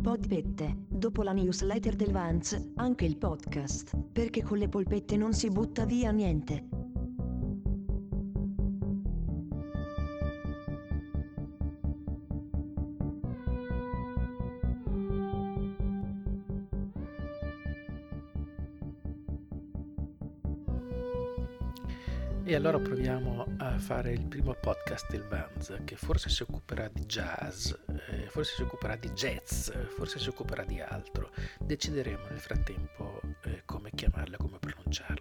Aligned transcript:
Podpette, 0.00 0.86
dopo 0.88 1.22
la 1.22 1.32
newsletter 1.32 1.94
del 1.94 2.10
Vance, 2.10 2.72
anche 2.76 3.04
il 3.04 3.18
podcast, 3.18 3.94
perché 4.10 4.42
con 4.42 4.56
le 4.56 4.66
polpette 4.66 5.18
non 5.18 5.34
si 5.34 5.50
butta 5.50 5.84
via 5.84 6.10
niente. 6.10 6.68
E 22.42 22.54
allora 22.54 22.80
proviamo 22.80 23.46
a 23.58 23.78
fare 23.78 24.12
il 24.12 24.26
primo 24.26 24.56
podcast 24.60 25.10
del 25.10 25.24
Vans, 25.28 25.72
che 25.84 25.94
forse 25.94 26.30
si 26.30 26.42
occuperà 26.42 26.88
di 26.92 27.04
jazz, 27.04 27.70
forse 28.30 28.54
si 28.54 28.62
occuperà 28.62 28.96
di 28.96 29.10
jazz, 29.10 29.70
forse 29.96 30.18
si 30.18 30.28
occuperà 30.28 30.64
di 30.64 30.80
altro. 30.80 31.30
Decideremo 31.58 32.28
nel 32.28 32.38
frattempo 32.38 33.20
eh, 33.44 33.62
come 33.64 33.90
chiamarlo 33.94 34.36
e 34.36 34.38
come 34.38 34.58
pronunciarlo. 34.58 35.19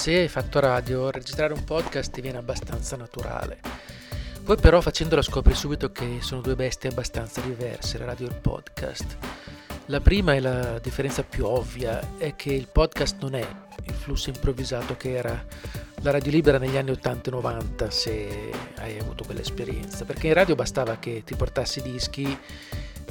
Se 0.00 0.16
hai 0.16 0.28
fatto 0.28 0.60
radio, 0.60 1.10
registrare 1.10 1.52
un 1.52 1.62
podcast 1.62 2.10
ti 2.10 2.22
viene 2.22 2.38
abbastanza 2.38 2.96
naturale. 2.96 3.60
Poi 4.42 4.56
però 4.56 4.80
facendolo 4.80 5.20
scopri 5.20 5.54
subito 5.54 5.92
che 5.92 6.20
sono 6.22 6.40
due 6.40 6.56
bestie 6.56 6.88
abbastanza 6.88 7.42
diverse, 7.42 7.98
la 7.98 8.06
radio 8.06 8.26
e 8.26 8.30
il 8.30 8.36
podcast. 8.36 9.18
La 9.86 10.00
prima 10.00 10.32
e 10.32 10.40
la 10.40 10.78
differenza 10.78 11.22
più 11.22 11.44
ovvia 11.44 12.16
è 12.16 12.34
che 12.34 12.50
il 12.50 12.68
podcast 12.68 13.20
non 13.20 13.34
è 13.34 13.46
il 13.82 13.92
flusso 13.92 14.30
improvvisato 14.30 14.96
che 14.96 15.14
era 15.14 15.44
la 15.96 16.10
radio 16.10 16.30
libera 16.30 16.56
negli 16.56 16.78
anni 16.78 16.92
80 16.92 17.28
e 17.28 17.32
90 17.34 17.90
se 17.90 18.52
hai 18.76 18.98
avuto 18.98 19.24
quell'esperienza, 19.24 20.06
perché 20.06 20.28
in 20.28 20.32
radio 20.34 20.54
bastava 20.54 20.96
che 20.96 21.24
ti 21.26 21.34
portassi 21.34 21.82
dischi 21.82 22.38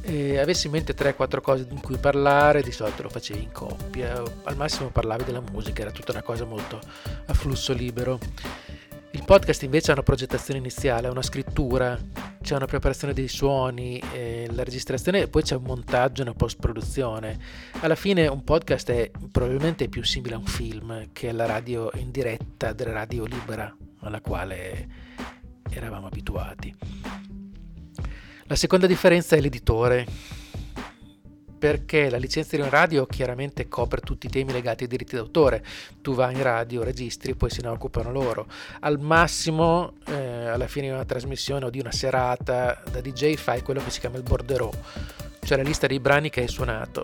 e 0.02 0.38
avessi 0.38 0.67
in 0.67 0.73
mente 0.73 0.94
3-4 0.95 1.42
cose 1.42 1.67
di 1.67 1.75
cui 1.81 1.97
parlare, 1.97 2.61
di 2.61 2.72
solito 2.72 3.03
lo 3.03 3.09
facevi 3.09 3.44
in 3.44 3.52
coppia, 3.52 4.22
al 4.44 4.55
massimo 4.55 4.89
parlavi 4.89 5.23
della 5.23 5.42
musica, 5.42 5.81
era 5.81 5.92
tutta 5.92 6.11
una 6.11 6.23
cosa 6.23 6.45
molto 6.45 6.80
a 7.25 7.33
flusso 7.33 7.73
libero. 7.73 8.20
Il 9.11 9.23
podcast 9.25 9.64
invece 9.64 9.89
ha 9.89 9.94
una 9.95 10.03
progettazione 10.03 10.59
iniziale, 10.59 11.08
ha 11.08 11.11
una 11.11 11.23
scrittura, 11.23 12.00
c'è 12.42 12.55
una 12.55 12.67
preparazione 12.67 13.14
dei 13.14 13.27
suoni, 13.27 14.02
eh, 14.14 14.47
la 14.52 14.64
registrazione 14.64 15.22
e 15.22 15.27
poi 15.27 15.42
c'è 15.42 15.55
un 15.55 15.64
montaggio 15.64 16.22
e 16.22 16.25
una 16.25 16.33
post-produzione. 16.33 17.38
Alla 17.80 17.95
fine 17.95 18.27
un 18.27 18.44
podcast 18.44 18.92
è 18.92 19.11
probabilmente 19.31 19.89
più 19.89 20.03
simile 20.03 20.36
a 20.36 20.38
un 20.38 20.45
film 20.45 21.09
che 21.11 21.30
alla 21.30 21.47
radio 21.47 21.89
in 21.95 22.11
diretta 22.11 22.71
della 22.71 22.92
radio 22.92 23.26
libera 23.26 23.76
alla 24.02 24.21
quale 24.21 24.87
eravamo 25.70 26.08
abituati. 26.08 27.18
La 28.49 28.55
seconda 28.55 28.87
differenza 28.87 29.36
è 29.36 29.42
l'editore, 29.42 30.08
perché 31.60 32.10
la 32.10 32.17
licenza 32.17 32.55
di 32.55 32.64
un 32.64 32.70
radio 32.71 33.05
chiaramente 33.05 33.67
copre 33.67 34.02
tutti 34.02 34.26
i 34.26 34.30
temi 34.32 34.52
legati 34.52 34.86
ai 34.86 34.89
diritti 34.89 35.14
d'autore. 35.14 35.64
Tu 36.02 36.15
vai 36.15 36.33
in 36.33 36.42
radio, 36.42 36.82
registri 36.82 37.36
poi 37.36 37.52
se 37.52 37.61
ne 37.61 37.67
occupano 37.67 38.11
loro. 38.11 38.48
Al 38.80 38.99
massimo, 38.99 39.98
eh, 40.08 40.48
alla 40.48 40.67
fine 40.67 40.87
di 40.87 40.93
una 40.93 41.05
trasmissione 41.05 41.65
o 41.65 41.70
di 41.70 41.80
una 41.80 41.92
serata 41.92 42.82
da 42.92 43.02
DJ 43.02 43.36
fai 43.36 43.61
quello 43.61 43.83
che 43.83 43.92
si 43.92 43.99
chiama 43.99 44.17
il 44.17 44.23
bordereau, 44.23 44.71
cioè 45.43 45.55
la 45.55 45.64
lista 45.64 45.86
dei 45.86 45.99
brani 45.99 46.31
che 46.31 46.42
hai 46.42 46.48
suonato. 46.48 47.04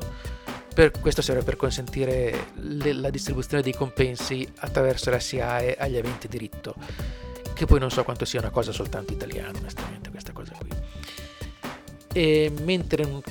Per, 0.73 0.99
questo 0.99 1.21
serve 1.21 1.43
per 1.43 1.57
consentire 1.57 2.47
le, 2.55 2.91
la 2.91 3.11
distribuzione 3.11 3.61
dei 3.61 3.75
compensi 3.75 4.51
attraverso 4.61 5.11
la 5.11 5.19
SIAE 5.19 5.75
agli 5.75 5.97
aventi 5.97 6.27
diritto, 6.27 6.73
che 7.53 7.67
poi 7.67 7.79
non 7.79 7.91
so 7.91 8.03
quanto 8.03 8.25
sia 8.25 8.39
una 8.39 8.49
cosa 8.49 8.71
soltanto 8.71 9.13
italiana, 9.13 9.59
onestamente, 9.59 10.04
e 12.15 12.49
mentre 12.63 13.03
in 13.03 13.09
un 13.09 13.21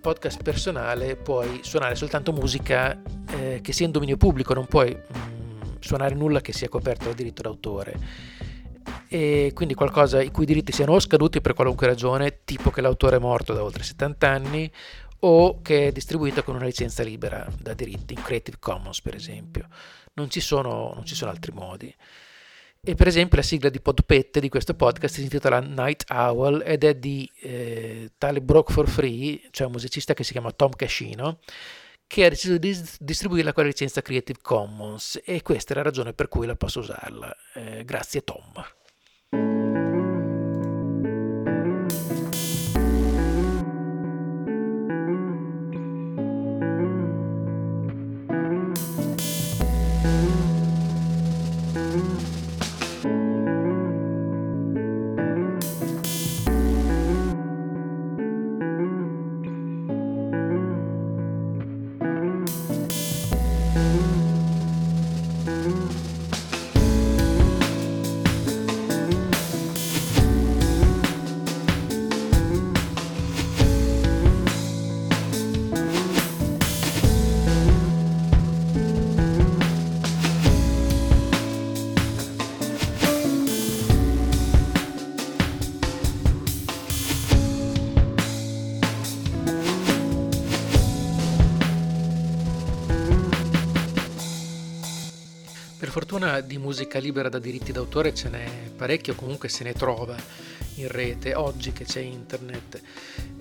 podcast 0.00 0.44
personale 0.44 1.16
puoi 1.16 1.58
suonare 1.64 1.96
soltanto 1.96 2.32
musica 2.32 2.96
eh, 3.30 3.58
che 3.60 3.72
sia 3.72 3.84
in 3.84 3.90
dominio 3.90 4.16
pubblico, 4.16 4.54
non 4.54 4.66
puoi 4.66 4.94
mh, 4.94 5.18
mm, 5.18 5.60
suonare 5.80 6.14
nulla 6.14 6.40
che 6.40 6.52
sia 6.52 6.68
coperto 6.68 7.06
dal 7.06 7.14
diritto 7.14 7.42
d'autore. 7.42 7.98
E 9.08 9.50
quindi 9.54 9.74
qualcosa 9.74 10.22
i 10.22 10.30
cui 10.30 10.46
diritti 10.46 10.70
siano 10.70 10.92
o 10.92 11.00
scaduti 11.00 11.40
per 11.40 11.54
qualunque 11.54 11.88
ragione, 11.88 12.44
tipo 12.44 12.70
che 12.70 12.80
l'autore 12.80 13.16
è 13.16 13.18
morto 13.18 13.54
da 13.54 13.64
oltre 13.64 13.82
70 13.82 14.28
anni, 14.28 14.70
o 15.18 15.60
che 15.60 15.88
è 15.88 15.92
distribuito 15.92 16.44
con 16.44 16.54
una 16.54 16.64
licenza 16.66 17.02
libera 17.02 17.44
da 17.58 17.74
diritti, 17.74 18.14
in 18.14 18.22
Creative 18.22 18.58
Commons 18.60 19.02
per 19.02 19.16
esempio. 19.16 19.66
Non 20.12 20.30
ci 20.30 20.40
sono, 20.40 20.92
non 20.94 21.04
ci 21.04 21.16
sono 21.16 21.32
altri 21.32 21.50
modi. 21.50 21.92
E 22.84 22.96
per 22.96 23.06
esempio 23.06 23.36
la 23.36 23.44
sigla 23.44 23.68
di 23.68 23.80
Podpette 23.80 24.40
di 24.40 24.48
questo 24.48 24.74
podcast 24.74 25.14
si 25.14 25.22
intitola 25.22 25.60
Night 25.60 26.02
Owl 26.10 26.64
ed 26.66 26.82
è 26.82 26.96
di 26.96 27.30
eh, 27.40 28.10
tale 28.18 28.42
Broke 28.42 28.72
for 28.72 28.88
Free, 28.88 29.40
cioè 29.52 29.68
un 29.68 29.72
musicista 29.74 30.14
che 30.14 30.24
si 30.24 30.32
chiama 30.32 30.50
Tom 30.50 30.72
Cascino, 30.74 31.38
che 32.08 32.24
ha 32.24 32.28
deciso 32.28 32.58
di 32.58 32.76
distribuirla 32.98 33.52
con 33.52 33.62
la 33.62 33.68
licenza 33.68 34.02
Creative 34.02 34.40
Commons 34.42 35.20
e 35.24 35.42
questa 35.42 35.74
è 35.74 35.76
la 35.76 35.82
ragione 35.82 36.12
per 36.12 36.26
cui 36.26 36.44
la 36.44 36.56
posso 36.56 36.80
usarla. 36.80 37.32
Eh, 37.54 37.84
grazie 37.84 38.24
Tom. 38.24 38.50
Di 96.40 96.58
musica 96.58 96.98
libera 96.98 97.28
da 97.28 97.38
diritti 97.38 97.72
d'autore 97.72 98.14
ce 98.14 98.28
n'è 98.28 98.70
parecchio, 98.76 99.14
comunque 99.14 99.48
se 99.48 99.64
ne 99.64 99.72
trova 99.72 100.16
in 100.76 100.88
rete 100.88 101.34
oggi 101.34 101.72
che 101.72 101.84
c'è 101.84 102.00
internet. 102.00 102.80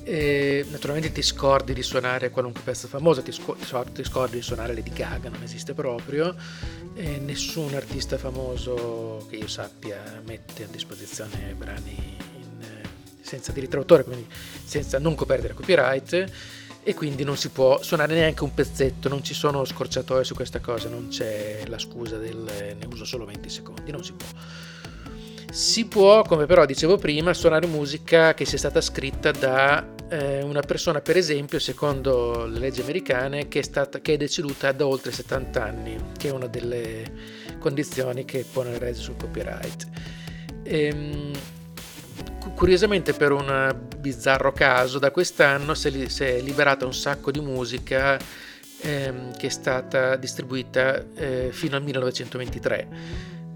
E 0.03 0.65
naturalmente 0.69 1.11
ti 1.11 1.21
scordi 1.21 1.73
di 1.73 1.83
suonare 1.83 2.29
qualunque 2.29 2.61
pezzo 2.63 2.87
famoso, 2.87 3.21
ti 3.21 3.31
scordi 3.31 4.35
di 4.37 4.41
suonare 4.41 4.73
Lady 4.73 4.91
Gaga, 4.91 5.29
non 5.29 5.43
esiste 5.43 5.73
proprio. 5.73 6.35
E 6.93 7.17
nessun 7.19 7.73
artista 7.73 8.17
famoso 8.17 9.25
che 9.29 9.37
io 9.37 9.47
sappia 9.47 10.21
mette 10.25 10.63
a 10.63 10.67
disposizione 10.67 11.53
brani 11.55 12.17
in, 12.39 12.81
senza 13.21 13.51
diritto 13.51 13.77
d'autore, 13.77 14.03
quindi 14.03 14.27
senza 14.63 14.99
non 14.99 15.15
coperti 15.15 15.47
da 15.47 15.53
copyright 15.53 16.59
e 16.83 16.93
quindi 16.93 17.23
non 17.23 17.37
si 17.37 17.49
può 17.49 17.81
suonare 17.81 18.15
neanche 18.15 18.43
un 18.43 18.53
pezzetto, 18.53 19.07
non 19.07 19.23
ci 19.23 19.33
sono 19.33 19.63
scorciatoie 19.63 20.23
su 20.23 20.33
questa 20.33 20.59
cosa, 20.59 20.89
non 20.89 21.07
c'è 21.09 21.63
la 21.67 21.77
scusa 21.77 22.17
del 22.17 22.37
ne 22.77 22.85
uso 22.91 23.05
solo 23.05 23.25
20 23.25 23.49
secondi, 23.49 23.91
non 23.91 24.03
si 24.03 24.13
può. 24.13 24.27
Si 25.51 25.85
può, 25.85 26.21
come 26.23 26.45
però 26.45 26.65
dicevo 26.65 26.97
prima, 26.97 27.33
suonare 27.33 27.67
musica 27.67 28.33
che 28.33 28.45
sia 28.45 28.57
stata 28.57 28.79
scritta 28.79 29.31
da 29.31 29.85
eh, 30.09 30.41
una 30.43 30.61
persona, 30.61 31.01
per 31.01 31.17
esempio, 31.17 31.59
secondo 31.59 32.45
le 32.45 32.57
leggi 32.57 32.81
americane, 32.81 33.47
che 33.49 33.59
è, 33.59 33.63
stata, 33.63 33.99
che 33.99 34.13
è 34.13 34.17
deceduta 34.17 34.71
da 34.71 34.87
oltre 34.87 35.11
70 35.11 35.63
anni, 35.63 35.97
che 36.17 36.29
è 36.29 36.31
una 36.31 36.47
delle 36.47 37.03
condizioni 37.59 38.23
che 38.25 38.45
pone 38.49 38.71
il 38.71 38.79
legge 38.79 39.01
sul 39.01 39.17
copyright. 39.17 39.87
Ehm, 40.63 41.31
curiosamente 42.55 43.13
per 43.13 43.31
un 43.31 43.75
bizzarro 43.97 44.51
caso 44.51 44.99
da 44.99 45.11
quest'anno 45.11 45.73
si 45.73 45.87
è 45.87 46.41
liberata 46.41 46.85
un 46.85 46.93
sacco 46.93 47.31
di 47.31 47.39
musica 47.39 48.17
ehm, 48.81 49.35
che 49.37 49.47
è 49.47 49.49
stata 49.49 50.15
distribuita 50.15 51.03
eh, 51.15 51.49
fino 51.51 51.75
al 51.75 51.83
1923. 51.83 52.87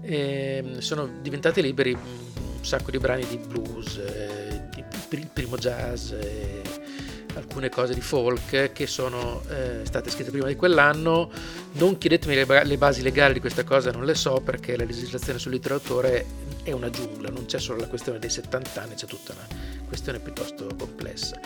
E 0.02 0.62
ehm, 0.64 0.78
sono 0.78 1.08
diventati 1.20 1.60
liberi 1.62 1.92
un 1.92 2.64
sacco 2.64 2.90
di 2.90 2.98
brani 2.98 3.26
di 3.26 3.38
blues, 3.38 3.96
eh, 3.96 4.68
il 5.10 5.28
primo 5.32 5.56
jazz, 5.56 6.10
eh, 6.10 6.62
alcune 7.36 7.68
cose 7.68 7.94
di 7.94 8.00
folk 8.00 8.72
che 8.72 8.86
sono 8.86 9.42
eh, 9.48 9.80
state 9.84 10.10
scritte 10.10 10.30
prima 10.30 10.46
di 10.46 10.56
quell'anno. 10.56 11.30
Non 11.72 11.98
chiedetemi 11.98 12.34
le, 12.34 12.64
le, 12.64 12.76
basi 12.78 13.02
legali 13.02 13.34
di 13.34 13.40
questa 13.40 13.64
cosa, 13.64 13.90
non 13.90 14.04
le 14.04 14.14
so 14.14 14.40
perché 14.44 14.76
la 14.76 14.84
legislazione 14.84 15.38
sul 15.38 15.52
literature 15.52 16.26
è 16.62 16.72
una 16.72 16.90
giungla, 16.90 17.28
non 17.28 17.46
c'è 17.46 17.58
solo 17.58 17.78
la 17.78 17.86
questione 17.86 18.18
dei 18.18 18.30
70 18.30 18.82
anni, 18.82 18.94
c'è 18.94 19.06
tutta 19.06 19.32
una 19.32 19.46
questione 19.86 20.18
piuttosto 20.18 20.66
complessa. 20.76 21.38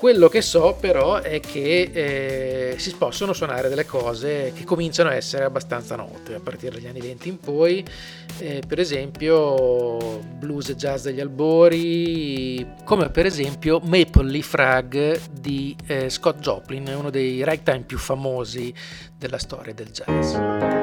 Quello 0.00 0.28
che 0.28 0.40
so 0.40 0.78
però 0.80 1.18
è 1.18 1.40
che 1.40 1.90
eh, 1.92 2.78
si 2.78 2.94
possono 2.96 3.34
suonare 3.34 3.68
delle 3.68 3.84
cose 3.84 4.50
che 4.54 4.64
cominciano 4.64 5.10
a 5.10 5.14
essere 5.14 5.44
abbastanza 5.44 5.94
note 5.94 6.32
a 6.32 6.40
partire 6.40 6.76
dagli 6.76 6.86
anni 6.86 7.02
20 7.02 7.28
in 7.28 7.38
poi, 7.38 7.84
eh, 8.38 8.62
per 8.66 8.80
esempio 8.80 10.20
blues 10.38 10.70
e 10.70 10.76
jazz 10.76 11.04
degli 11.04 11.20
albori, 11.20 12.66
come 12.82 13.10
per 13.10 13.26
esempio 13.26 13.78
Maple 13.80 14.30
Leaf 14.30 14.54
Rag 14.54 15.20
di 15.32 15.76
eh, 15.86 16.08
Scott 16.08 16.38
Joplin, 16.38 16.94
uno 16.96 17.10
dei 17.10 17.44
ragtime 17.44 17.80
più 17.80 17.98
famosi 17.98 18.72
della 19.18 19.36
storia 19.36 19.74
del 19.74 19.90
jazz. 19.90 20.79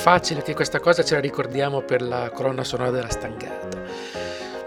Facile 0.00 0.40
che 0.40 0.54
questa 0.54 0.80
cosa 0.80 1.04
ce 1.04 1.14
la 1.14 1.20
ricordiamo 1.20 1.82
per 1.82 2.00
la 2.00 2.30
colonna 2.30 2.64
sonora 2.64 2.90
della 2.90 3.10
stangata. 3.10 3.78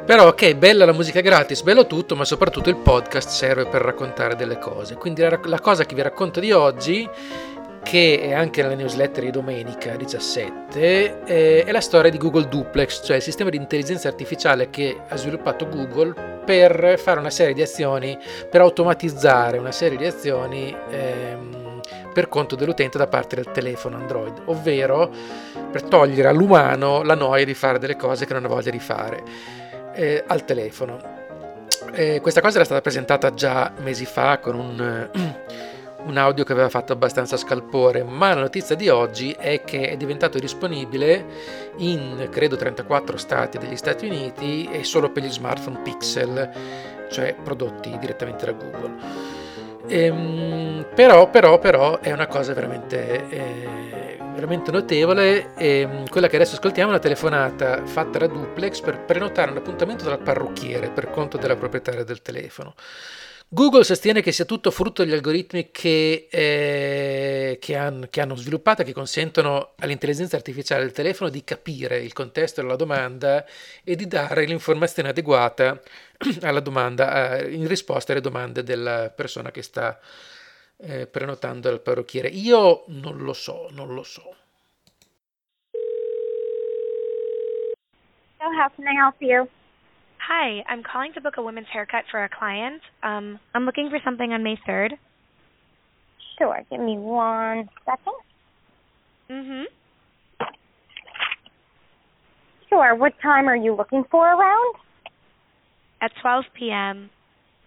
Però 0.05 0.27
ok, 0.27 0.53
bella 0.53 0.85
la 0.85 0.93
musica 0.93 1.21
gratis, 1.21 1.63
bello 1.63 1.87
tutto, 1.87 2.15
ma 2.15 2.23
soprattutto 2.23 2.69
il 2.69 2.75
podcast 2.75 3.29
serve 3.29 3.65
per 3.65 3.81
raccontare 3.81 4.35
delle 4.35 4.59
cose. 4.59 4.93
Quindi 4.93 5.21
la, 5.21 5.39
la 5.45 5.59
cosa 5.59 5.85
che 5.85 5.95
vi 5.95 6.03
racconto 6.03 6.39
di 6.39 6.51
oggi, 6.51 7.09
che 7.81 8.19
è 8.21 8.33
anche 8.33 8.61
nella 8.61 8.75
newsletter 8.75 9.23
di 9.23 9.31
domenica 9.31 9.95
17, 9.95 11.23
è, 11.23 11.63
è 11.63 11.71
la 11.71 11.81
storia 11.81 12.11
di 12.11 12.19
Google 12.19 12.47
Duplex, 12.47 13.03
cioè 13.03 13.15
il 13.15 13.23
sistema 13.23 13.49
di 13.49 13.57
intelligenza 13.57 14.07
artificiale 14.09 14.69
che 14.69 14.95
ha 15.07 15.15
sviluppato 15.15 15.67
Google 15.67 16.13
per 16.45 16.99
fare 16.99 17.19
una 17.19 17.31
serie 17.31 17.55
di 17.55 17.63
azioni, 17.63 18.15
per 18.51 18.61
automatizzare 18.61 19.57
una 19.57 19.71
serie 19.71 19.97
di 19.97 20.05
azioni. 20.05 20.75
Ehm, 20.91 21.62
per 22.13 22.29
conto 22.29 22.55
dell'utente 22.55 22.97
da 22.97 23.07
parte 23.07 23.35
del 23.35 23.51
telefono 23.51 23.97
Android, 23.97 24.43
ovvero 24.45 25.11
per 25.71 25.83
togliere 25.83 26.29
all'umano 26.29 27.03
la 27.03 27.15
noia 27.15 27.43
di 27.43 27.53
fare 27.53 27.79
delle 27.79 27.95
cose 27.95 28.25
che 28.25 28.33
non 28.33 28.45
ha 28.45 28.47
voglia 28.47 28.71
di 28.71 28.79
fare 28.79 29.23
eh, 29.93 30.23
al 30.25 30.45
telefono. 30.45 31.21
Eh, 31.93 32.21
questa 32.21 32.41
cosa 32.41 32.55
era 32.55 32.65
stata 32.65 32.81
presentata 32.81 33.33
già 33.33 33.73
mesi 33.79 34.05
fa 34.05 34.39
con 34.39 34.55
un, 34.55 35.09
un 36.05 36.17
audio 36.17 36.43
che 36.43 36.51
aveva 36.51 36.69
fatto 36.69 36.93
abbastanza 36.93 37.37
scalpore, 37.37 38.03
ma 38.03 38.33
la 38.33 38.41
notizia 38.41 38.75
di 38.75 38.89
oggi 38.89 39.35
è 39.37 39.63
che 39.63 39.89
è 39.89 39.97
diventato 39.97 40.39
disponibile 40.39 41.25
in 41.77 42.27
credo 42.31 42.55
34 42.55 43.17
stati 43.17 43.57
degli 43.57 43.75
Stati 43.75 44.05
Uniti 44.05 44.69
e 44.71 44.83
solo 44.83 45.11
per 45.11 45.23
gli 45.23 45.31
smartphone 45.31 45.79
Pixel, 45.81 46.49
cioè 47.09 47.35
prodotti 47.41 47.97
direttamente 47.99 48.45
da 48.45 48.51
Google. 48.51 49.32
Ehm, 49.87 50.87
però, 50.95 51.29
però, 51.29 51.59
però 51.59 51.99
è 51.99 52.11
una 52.11 52.27
cosa 52.27 52.53
veramente, 52.53 53.27
eh, 53.29 54.17
veramente 54.33 54.71
notevole. 54.71 55.53
E, 55.55 55.79
ehm, 55.81 56.07
quella 56.09 56.27
che 56.27 56.35
adesso 56.37 56.55
ascoltiamo 56.55 56.89
è 56.89 56.93
una 56.93 57.01
telefonata 57.01 57.85
fatta 57.85 58.19
da 58.19 58.27
duplex 58.27 58.79
per 58.81 58.99
prenotare 59.03 59.51
un 59.51 59.57
appuntamento 59.57 60.05
dal 60.05 60.19
parrucchiere 60.19 60.89
per 60.89 61.09
conto 61.09 61.37
della 61.37 61.55
proprietaria 61.55 62.03
del 62.03 62.21
telefono. 62.21 62.75
Google 63.53 63.83
sostiene 63.83 64.23
che 64.23 64.31
sia 64.31 64.45
tutto 64.45 64.71
frutto 64.71 65.03
degli 65.03 65.13
algoritmi 65.13 65.69
che, 65.69 66.27
eh, 66.31 67.59
che, 67.61 67.77
han, 67.77 68.07
che, 68.09 68.19
hanno 68.19 68.33
sviluppato 68.33 68.81
che 68.81 68.93
consentono 68.93 69.73
all'intelligenza 69.77 70.35
artificiale 70.35 70.81
del 70.81 70.91
telefono 70.91 71.29
di 71.29 71.43
capire 71.43 71.99
il 71.99 72.13
contesto 72.13 72.61
della 72.61 72.75
domanda 72.75 73.45
e 73.83 73.95
di 73.95 74.07
dare 74.07 74.45
l'informazione 74.45 75.09
adeguata 75.09 75.79
alla 76.41 76.61
domanda, 76.61 77.37
eh, 77.37 77.53
in 77.53 77.67
risposta 77.67 78.11
alle 78.11 78.21
domande 78.21 78.63
della 78.63 79.11
persona 79.15 79.51
che 79.51 79.61
sta 79.61 79.99
eh, 80.77 81.05
prenotando 81.05 81.69
al 81.69 81.81
parrucchiere. 81.81 82.29
Io 82.29 82.85
non 82.87 83.19
lo 83.19 83.33
so, 83.33 83.67
non 83.69 83.93
lo 83.93 84.01
so. 84.01 84.35
So 88.39 88.45
how 88.45 88.71
can 88.75 88.87
I 88.87 88.97
help 88.97 89.21
you? 89.21 89.47
Hi, 90.27 90.63
I'm 90.69 90.83
calling 90.83 91.11
to 91.15 91.21
book 91.21 91.33
a 91.37 91.43
women's 91.43 91.67
haircut 91.73 92.05
for 92.09 92.23
a 92.23 92.29
client. 92.29 92.81
Um, 93.03 93.39
I'm 93.53 93.65
looking 93.65 93.89
for 93.89 93.99
something 94.05 94.31
on 94.31 94.41
May 94.41 94.57
3rd. 94.65 94.91
Sure, 96.37 96.61
give 96.69 96.79
me 96.79 96.97
one 96.97 97.67
second. 97.83 98.13
Mm-hmm. 99.29 99.63
Sure, 102.69 102.95
what 102.95 103.11
time 103.21 103.49
are 103.49 103.55
you 103.55 103.75
looking 103.75 104.05
for 104.09 104.25
around? 104.25 104.75
At 106.01 106.11
12 106.21 106.45
p.m. 106.57 107.09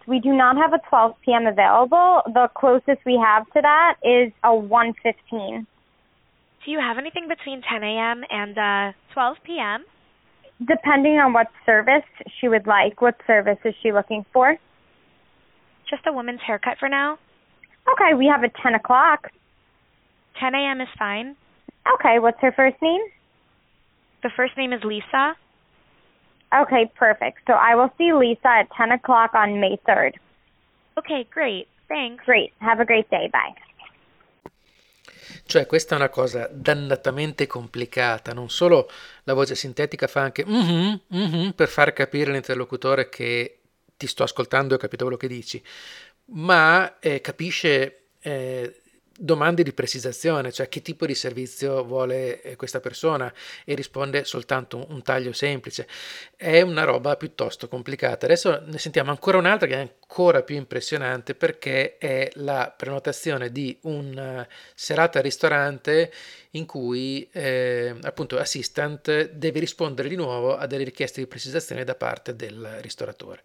We 0.09 0.19
do 0.21 0.33
not 0.33 0.57
have 0.57 0.73
a 0.73 0.81
12 0.89 1.13
p.m. 1.25 1.47
available. 1.47 2.23
The 2.27 2.49
closest 2.57 3.05
we 3.05 3.21
have 3.23 3.45
to 3.53 3.61
that 3.61 3.97
is 4.03 4.33
a 4.43 4.49
1:15. 4.49 5.67
Do 6.65 6.71
you 6.71 6.79
have 6.79 6.97
anything 6.97 7.29
between 7.29 7.61
10 7.61 7.83
a.m. 7.83 8.23
and 8.31 8.57
uh, 8.57 8.97
12 9.13 9.37
p.m.? 9.45 9.85
Depending 10.65 11.19
on 11.19 11.33
what 11.33 11.49
service 11.67 12.05
she 12.41 12.49
would 12.49 12.67
like. 12.67 13.03
What 13.03 13.17
service 13.27 13.59
is 13.65 13.75
she 13.83 13.93
looking 13.93 14.25
for? 14.33 14.57
Just 15.89 16.07
a 16.07 16.13
woman's 16.13 16.41
haircut 16.47 16.79
for 16.79 16.89
now. 16.89 17.19
Okay, 17.93 18.15
we 18.15 18.27
have 18.27 18.43
a 18.43 18.49
10 18.63 18.75
o'clock. 18.75 19.29
10 20.41 20.55
a.m. 20.55 20.81
is 20.81 20.89
fine. 20.99 21.37
Okay, 21.95 22.19
what's 22.19 22.41
her 22.41 22.53
first 22.53 22.77
name? 22.83 23.01
The 24.23 24.31
first 24.35 24.57
name 24.57 24.73
is 24.73 24.83
Lisa. 24.83 25.37
Okay, 26.55 26.91
perfect. 26.97 27.39
So 27.47 27.53
I 27.53 27.75
will 27.75 27.91
see 27.99 28.13
Lisa 28.13 28.49
at 28.49 28.69
10 28.77 28.93
o'clock 28.93 29.35
on 29.35 29.61
May 29.61 29.79
3rd. 29.87 30.13
Okay, 30.99 31.27
great. 31.31 31.69
Thanks. 31.89 32.25
Great. 32.25 32.53
Have 32.61 32.81
a 32.81 32.85
great 32.85 33.09
day. 33.11 33.29
Bye. 33.33 33.55
Cioè, 35.45 35.67
questa 35.67 35.95
è 35.95 35.99
una 35.99 36.09
cosa 36.09 36.49
dannatamente 36.53 37.47
complicata. 37.47 38.33
Non 38.33 38.51
solo 38.51 38.91
la 39.25 39.35
voce 39.35 39.55
sintetica 39.55 40.07
fa 40.07 40.21
anche 40.21 40.45
mm-hmm, 40.47 40.95
mm-hmm, 41.15 41.51
per 41.51 41.69
far 41.69 41.93
capire 41.93 42.31
all'interlocutore 42.31 43.09
che 43.09 43.59
ti 43.97 44.07
sto 44.07 44.23
ascoltando 44.23 44.75
e 44.75 44.77
ho 44.77 44.81
capito 44.81 45.05
quello 45.05 45.19
che 45.19 45.29
dici, 45.29 45.63
ma 46.27 46.99
eh, 46.99 47.21
capisce 47.21 48.09
eh, 48.21 48.81
domande 49.19 49.63
di 49.63 49.73
precisazione, 49.73 50.53
cioè 50.53 50.69
che 50.69 50.83
tipo 50.83 51.07
di 51.07 51.15
servizio 51.15 51.85
vuole 51.85 52.41
eh, 52.43 52.57
questa 52.57 52.81
persona 52.81 53.33
e 53.65 53.75
risponde 53.75 54.25
soltanto 54.25 54.87
un 54.89 55.03
taglio 55.03 55.33
semplice. 55.33 55.87
È 56.37 56.61
una 56.61 56.85
roba 56.85 57.17
piuttosto 57.17 57.69
complicata. 57.69 58.27
Adesso 58.27 58.63
ne 58.67 58.79
sentiamo 58.79 59.11
ancora 59.11 59.39
un'altra 59.39 59.67
che 59.67 59.75
è 59.75 59.79
ancora 59.79 60.43
più 60.43 60.57
impressionante 60.57 61.35
perché 61.35 61.99
è 61.99 62.31
la 62.35 62.73
prenotazione 62.77 63.51
di 63.51 63.77
una 63.83 64.47
serata 64.75 65.19
al 65.19 65.25
ristorante 65.25 66.13
in 66.51 66.67
cui 66.67 67.29
eh, 67.33 67.95
appunto 68.03 68.39
assistant 68.39 69.31
deve 69.31 69.61
rispondere 69.61 70.09
di 70.09 70.17
nuovo 70.17 70.57
a 70.57 70.67
delle 70.67 70.85
richieste 70.85 71.21
di 71.21 71.27
precisazione 71.27 71.85
da 71.85 71.95
parte 71.95 72.35
del 72.35 72.79
ristoratore 72.81 73.43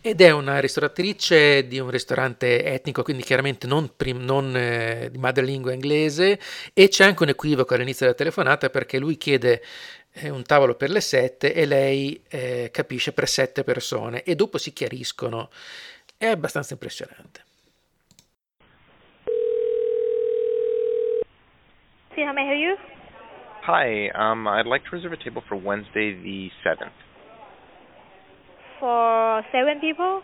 ed 0.00 0.20
è 0.20 0.30
una 0.30 0.58
ristoratrice 0.60 1.66
di 1.66 1.78
un 1.78 1.90
ristorante 1.90 2.64
etnico, 2.64 3.02
quindi 3.02 3.22
chiaramente 3.22 3.66
non, 3.66 3.90
prim- 3.96 4.22
non 4.22 4.54
eh, 4.56 5.08
di 5.10 5.18
madrelingua 5.18 5.72
inglese 5.72 6.38
e 6.72 6.88
c'è 6.88 7.04
anche 7.04 7.22
un 7.22 7.30
equivoco 7.30 7.74
all'inizio 7.74 8.06
della 8.06 8.18
telefonata 8.18 8.68
perché 8.70 8.98
lui 8.98 9.16
chiede 9.16 9.62
eh, 10.12 10.28
un 10.28 10.42
tavolo 10.42 10.74
per 10.74 10.90
le 10.90 11.00
sette 11.00 11.54
e 11.54 11.64
lei 11.66 12.22
eh, 12.28 12.70
capisce 12.72 13.12
per 13.12 13.28
sette 13.28 13.64
persone 13.64 14.22
e 14.22 14.34
dopo 14.34 14.58
si 14.58 14.72
chiariscono. 14.72 15.50
È 16.16 16.26
abbastanza 16.26 16.74
impressionante. 16.74 17.42
See 22.14 22.22
how 22.22 22.32
may 22.32 22.44
I 22.44 22.48
help 22.48 22.60
you? 22.60 22.76
Hi, 23.66 24.10
um, 24.14 24.46
I'd 24.46 24.66
like 24.66 24.84
to 24.84 24.90
reserve 24.94 25.12
a 25.12 25.16
table 25.16 25.42
for 25.48 25.56
Wednesday 25.56 26.12
the 26.12 26.50
7th. 26.62 27.03
For 28.84 29.42
seven 29.50 29.80
people? 29.80 30.20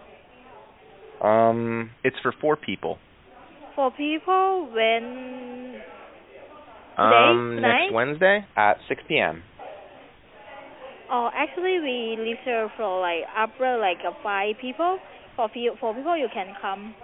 Um, 1.23 1.93
it's 2.05 2.17
for 2.23 2.35
four 2.43 2.57
people. 2.57 2.99
Four 3.75 3.91
people 3.93 4.69
when 4.75 5.81
Um, 6.99 7.55
Today? 7.57 7.63
next 7.63 7.95
Wednesday 7.95 8.45
at 8.59 8.77
6 8.87 9.03
p.m. 9.09 9.43
Oh, 11.11 11.31
actually, 11.35 11.81
we 11.81 12.17
reserve 12.21 12.69
for 12.77 13.01
like 13.01 13.25
upper 13.35 13.79
like 13.79 14.05
uh, 14.07 14.13
five 14.23 14.57
people. 14.61 14.99
For 15.37 15.49
few, 15.49 15.73
for 15.81 15.95
people, 15.95 16.19
you 16.19 16.29
can 16.31 16.55
come. 16.61 16.95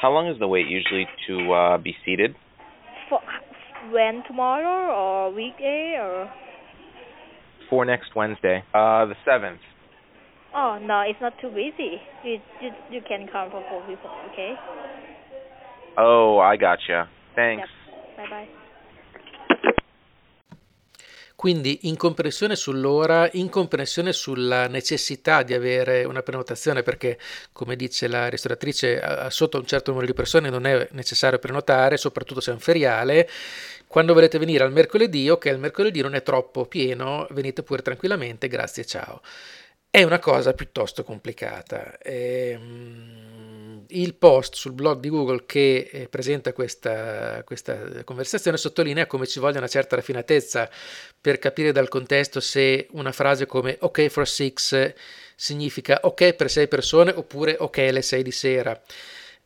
How 0.00 0.10
long 0.10 0.28
is 0.28 0.38
the 0.38 0.48
wait 0.48 0.66
usually 0.66 1.06
to 1.28 1.52
uh, 1.52 1.76
be 1.76 1.94
seated? 2.06 2.34
For 3.10 3.20
when 3.92 4.22
tomorrow 4.26 4.94
or 4.94 5.34
weekday 5.34 5.98
or? 6.00 6.32
For 7.68 7.84
next 7.84 8.16
Wednesday, 8.16 8.64
uh, 8.72 9.04
the 9.04 9.14
7th. 9.28 9.58
Oh 10.52 10.78
no, 10.78 11.02
it's 11.02 11.20
not 11.20 11.38
too 11.40 11.50
busy. 11.50 12.00
You 12.24 12.40
you 12.60 12.72
you 12.90 13.02
can 13.02 13.28
come 13.28 13.50
for 13.50 13.62
four 13.68 13.82
people. 13.86 14.10
Okay. 14.32 14.56
Oh, 15.96 16.40
I 16.40 16.56
gotcha. 16.56 17.08
Thanks. 17.34 17.68
Bye 18.16 18.28
bye. 18.28 18.48
Quindi 21.40 21.88
incomprensione 21.88 22.54
sull'ora, 22.54 23.26
incomprensione 23.32 24.12
sulla 24.12 24.66
necessità 24.66 25.42
di 25.42 25.54
avere 25.54 26.04
una 26.04 26.20
prenotazione 26.20 26.82
perché, 26.82 27.18
come 27.52 27.76
dice 27.76 28.08
la 28.08 28.28
ristoratrice, 28.28 29.00
sotto 29.30 29.56
un 29.56 29.64
certo 29.64 29.90
numero 29.90 30.06
di 30.06 30.12
persone 30.12 30.50
non 30.50 30.66
è 30.66 30.88
necessario 30.90 31.38
prenotare, 31.38 31.96
soprattutto 31.96 32.40
se 32.40 32.50
è 32.50 32.52
un 32.52 32.60
feriale. 32.60 33.26
Quando 33.86 34.12
volete 34.12 34.36
venire 34.38 34.64
al 34.64 34.72
mercoledì, 34.72 35.30
ok, 35.30 35.46
il 35.46 35.58
mercoledì 35.58 36.02
non 36.02 36.14
è 36.14 36.22
troppo 36.22 36.66
pieno, 36.66 37.26
venite 37.30 37.62
pure 37.62 37.80
tranquillamente, 37.80 38.46
grazie, 38.46 38.84
ciao. 38.84 39.22
È 39.92 40.04
una 40.04 40.20
cosa 40.20 40.54
piuttosto 40.54 41.02
complicata. 41.02 41.98
Ehm, 41.98 43.86
il 43.88 44.14
post 44.14 44.54
sul 44.54 44.72
blog 44.72 45.00
di 45.00 45.08
Google 45.08 45.42
che 45.46 45.88
eh, 45.90 46.08
presenta 46.08 46.52
questa, 46.52 47.42
questa, 47.42 48.04
conversazione 48.04 48.56
sottolinea 48.56 49.06
come 49.08 49.26
ci 49.26 49.40
voglia 49.40 49.58
una 49.58 49.66
certa 49.66 49.96
raffinatezza 49.96 50.70
per 51.20 51.40
capire 51.40 51.72
dal 51.72 51.88
contesto 51.88 52.38
se 52.38 52.86
una 52.92 53.10
frase 53.10 53.46
come 53.46 53.78
ok 53.80 54.06
for 54.06 54.28
six 54.28 54.92
significa 55.34 55.98
ok 56.02 56.34
per 56.34 56.50
sei 56.50 56.68
persone 56.68 57.10
oppure 57.12 57.56
ok 57.58 57.78
alle 57.78 58.02
sei 58.02 58.22
di 58.22 58.30
sera 58.30 58.80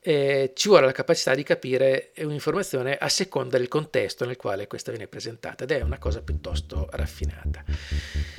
eh, 0.06 0.52
ci 0.54 0.68
vuole 0.68 0.84
la 0.84 0.92
capacità 0.92 1.34
di 1.34 1.42
capire 1.42 2.10
un'informazione 2.18 2.94
a 2.94 3.08
seconda 3.08 3.56
del 3.56 3.68
contesto 3.68 4.26
nel 4.26 4.36
quale 4.36 4.66
questa 4.66 4.90
viene 4.90 5.06
presentata 5.06 5.64
ed 5.64 5.70
è 5.70 5.80
una 5.80 5.96
cosa 5.96 6.20
piuttosto 6.20 6.88
raffinata. 6.90 7.64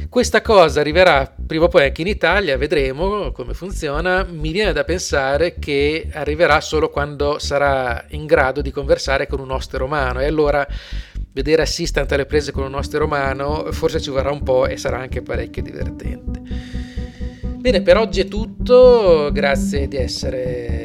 Questa 0.07 0.43
cosa 0.43 0.81
arriverà 0.81 1.33
prima 1.47 1.65
o 1.65 1.67
poi 1.67 1.85
anche 1.85 2.01
in 2.01 2.07
Italia, 2.07 2.55
vedremo 2.55 3.31
come 3.31 3.55
funziona. 3.55 4.23
Mi 4.23 4.51
viene 4.51 4.73
da 4.73 4.83
pensare 4.83 5.57
che 5.57 6.07
arriverà 6.13 6.61
solo 6.61 6.91
quando 6.91 7.39
sarà 7.39 8.05
in 8.09 8.27
grado 8.27 8.61
di 8.61 8.69
conversare 8.69 9.25
con 9.25 9.39
un 9.39 9.49
oste 9.49 9.79
romano 9.79 10.21
e 10.21 10.25
allora 10.25 10.67
vedere 11.31 11.63
assistant 11.63 12.11
alle 12.11 12.27
prese 12.27 12.51
con 12.51 12.63
un 12.63 12.75
oste 12.75 12.99
romano 12.99 13.71
forse 13.71 13.99
ci 13.99 14.11
vorrà 14.11 14.29
un 14.29 14.43
po' 14.43 14.67
e 14.67 14.77
sarà 14.77 14.99
anche 14.99 15.23
parecchio 15.23 15.63
divertente. 15.63 16.41
Bene, 17.57 17.81
per 17.81 17.97
oggi 17.97 18.19
è 18.21 18.27
tutto, 18.27 19.31
grazie 19.33 19.87
di 19.87 19.97
essere 19.97 20.84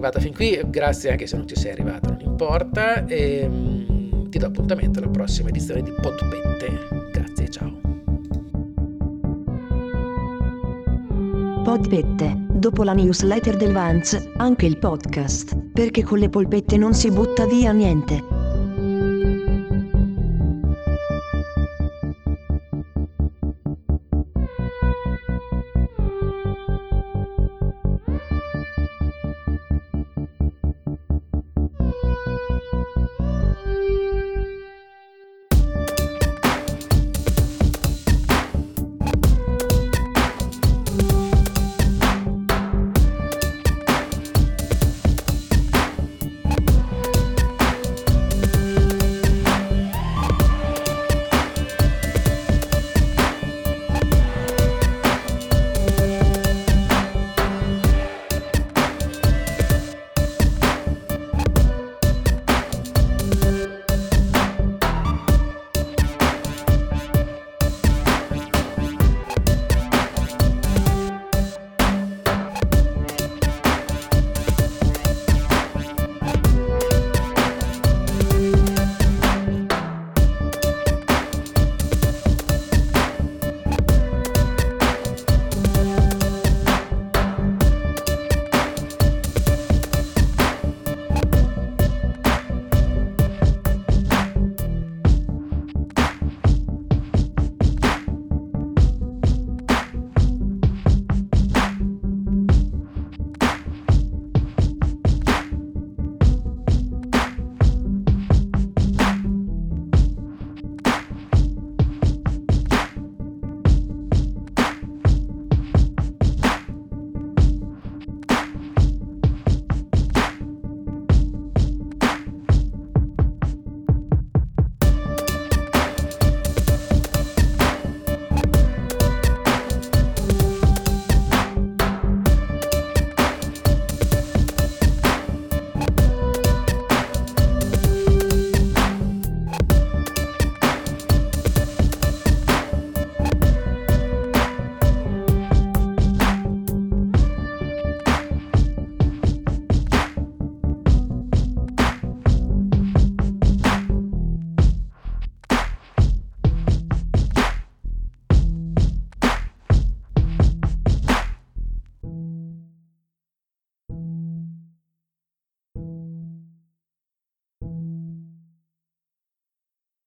arrivata 0.00 0.18
fin 0.18 0.32
qui, 0.32 0.58
grazie 0.66 1.10
anche 1.10 1.26
se 1.26 1.36
non 1.36 1.46
ci 1.46 1.54
sei 1.54 1.72
arrivata, 1.72 2.08
non 2.08 2.20
importa, 2.22 3.04
e 3.04 3.44
um, 3.46 4.28
ti 4.30 4.38
do 4.38 4.46
appuntamento 4.46 4.98
alla 4.98 5.08
prossima 5.08 5.50
edizione 5.50 5.82
di 5.82 5.92
Podpette. 5.92 7.10
Grazie, 7.12 7.48
ciao. 7.50 7.78
Podpette, 11.62 12.46
dopo 12.48 12.82
la 12.82 12.94
newsletter 12.94 13.56
del 13.56 13.72
Vance, 13.72 14.32
anche 14.38 14.64
il 14.64 14.78
podcast, 14.78 15.54
perché 15.74 16.02
con 16.02 16.18
le 16.18 16.30
polpette 16.30 16.78
non 16.78 16.94
si 16.94 17.10
butta 17.10 17.46
via 17.46 17.72
niente. 17.72 18.29